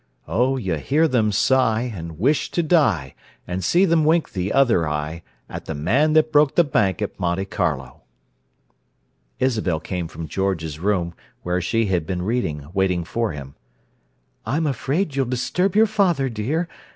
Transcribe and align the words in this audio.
Oh, 0.27 0.57
you 0.57 0.77
hear 0.77 1.07
them 1.07 1.31
sigh, 1.31 1.93
and 1.95 2.17
wish 2.17 2.49
to 2.53 2.63
die, 2.63 3.13
And 3.47 3.63
see 3.63 3.85
them 3.85 4.03
wink 4.03 4.31
the 4.31 4.51
other 4.51 4.87
eye. 4.89 5.21
At 5.47 5.65
the 5.65 5.75
man 5.75 6.13
that 6.13 6.31
broke 6.31 6.55
the 6.55 6.63
bank 6.63 7.03
at 7.03 7.19
Monte 7.19 7.45
Carlo!" 7.45 8.01
Isabel 9.37 9.79
came 9.79 10.07
from 10.07 10.27
George's 10.27 10.79
room, 10.79 11.13
where 11.43 11.61
she 11.61 11.85
had 11.85 12.07
been 12.07 12.23
reading, 12.23 12.65
waiting 12.73 13.03
for 13.03 13.31
him. 13.33 13.53
"I'm 14.43 14.65
afraid 14.65 15.15
you'll 15.15 15.27
disturb 15.27 15.75
your 15.75 15.85
father, 15.85 16.29
dear. 16.29 16.67